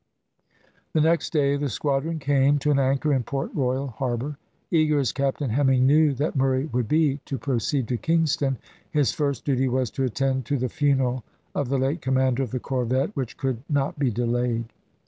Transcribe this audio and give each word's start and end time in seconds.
The 0.93 1.01
next 1.01 1.31
day 1.31 1.57
the 1.57 1.69
squadron 1.69 2.17
came 2.17 2.57
to 2.57 2.71
an 2.71 2.79
anchor 2.79 3.13
in 3.13 3.21
Port 3.21 3.53
Royal 3.53 3.89
harbour. 3.89 4.39
Eager 4.71 4.97
as 4.97 5.11
Captain 5.11 5.51
Hemming 5.51 5.85
knew 5.85 6.13
that 6.15 6.35
Murray 6.35 6.65
would 6.65 6.87
be 6.87 7.17
to 7.25 7.37
proceed 7.37 7.87
to 7.89 7.97
Kingston, 7.97 8.57
his 8.89 9.11
first 9.11 9.45
duty 9.45 9.67
was 9.69 9.91
to 9.91 10.03
attend 10.03 10.45
to 10.47 10.57
the 10.57 10.69
funeral 10.69 11.23
of 11.53 11.69
the 11.69 11.77
late 11.77 12.01
commander 12.01 12.41
of 12.41 12.49
the 12.49 12.59
corvette, 12.59 13.15
which 13.15 13.37
could 13.37 13.61
not 13.69 13.99
be 13.99 14.09
delayed. 14.09 14.65